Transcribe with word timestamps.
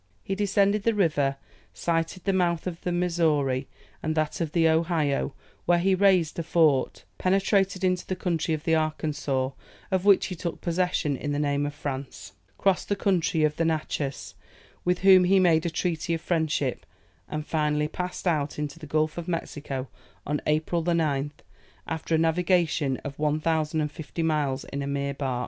He 0.23 0.33
descended 0.33 0.81
the 0.81 0.95
river, 0.95 1.37
sighted 1.75 2.23
the 2.23 2.33
mouth 2.33 2.65
of 2.65 2.81
the 2.81 2.91
Missouri, 2.91 3.67
and 4.01 4.15
that 4.15 4.41
of 4.41 4.51
the 4.51 4.67
Ohio, 4.67 5.35
where 5.67 5.77
he 5.77 5.93
raised 5.93 6.39
a 6.39 6.41
fort, 6.41 7.03
penetrated 7.19 7.83
into 7.83 8.07
the 8.07 8.15
country 8.15 8.55
of 8.55 8.63
the 8.63 8.73
Arkansas, 8.73 9.51
of 9.91 10.03
which 10.03 10.25
he 10.25 10.35
took 10.35 10.59
possession 10.59 11.15
in 11.15 11.33
the 11.33 11.37
name 11.37 11.67
of 11.67 11.75
France, 11.75 12.33
crossed 12.57 12.89
the 12.89 12.95
country 12.95 13.43
of 13.43 13.57
the 13.57 13.65
Natchez, 13.65 14.33
with 14.83 15.01
whom 15.01 15.23
he 15.25 15.39
made 15.39 15.67
a 15.67 15.69
treaty 15.69 16.15
of 16.15 16.21
friendship, 16.21 16.87
and 17.29 17.45
finally 17.45 17.87
passed 17.87 18.27
out 18.27 18.57
into 18.57 18.79
the 18.79 18.87
Gulf 18.87 19.19
of 19.19 19.27
Mexico 19.27 19.87
on 20.25 20.41
April 20.47 20.83
9th, 20.83 21.43
after 21.85 22.15
a 22.15 22.17
navigation 22.17 22.97
of 23.05 23.19
1050 23.19 24.23
miles 24.23 24.63
in 24.63 24.81
a 24.81 24.87
mere 24.87 25.13
bark. 25.13 25.39